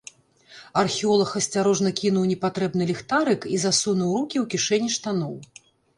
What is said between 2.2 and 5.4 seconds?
непатрэбны ліхтарык і засунуў рукі ў кішэні штаноў.